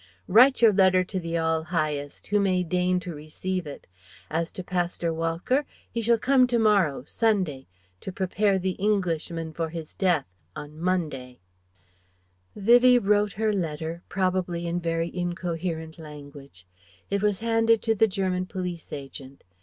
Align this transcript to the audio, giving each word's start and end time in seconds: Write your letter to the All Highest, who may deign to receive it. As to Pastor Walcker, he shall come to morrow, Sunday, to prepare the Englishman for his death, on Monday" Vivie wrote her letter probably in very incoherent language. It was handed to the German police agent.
Write 0.27 0.63
your 0.63 0.73
letter 0.73 1.03
to 1.03 1.19
the 1.19 1.37
All 1.37 1.65
Highest, 1.65 2.25
who 2.25 2.39
may 2.39 2.63
deign 2.63 2.99
to 3.01 3.13
receive 3.13 3.67
it. 3.67 3.85
As 4.31 4.49
to 4.53 4.63
Pastor 4.63 5.13
Walcker, 5.13 5.63
he 5.91 6.01
shall 6.01 6.17
come 6.17 6.47
to 6.47 6.57
morrow, 6.57 7.03
Sunday, 7.05 7.67
to 7.99 8.11
prepare 8.11 8.57
the 8.57 8.71
Englishman 8.81 9.53
for 9.53 9.69
his 9.69 9.93
death, 9.93 10.25
on 10.55 10.79
Monday" 10.81 11.39
Vivie 12.55 12.97
wrote 12.97 13.33
her 13.33 13.53
letter 13.53 14.01
probably 14.09 14.65
in 14.65 14.79
very 14.79 15.15
incoherent 15.15 15.99
language. 15.99 16.65
It 17.11 17.21
was 17.21 17.37
handed 17.37 17.83
to 17.83 17.93
the 17.93 18.07
German 18.07 18.47
police 18.47 18.91
agent. 18.91 19.43